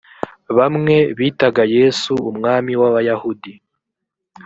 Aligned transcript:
bamwe 0.57 0.95
bitaga 1.17 1.63
yesu 1.75 2.13
umwami 2.29 2.71
w’abayahudi 2.81 3.53